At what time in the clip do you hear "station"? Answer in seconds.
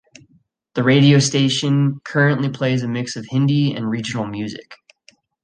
1.19-1.99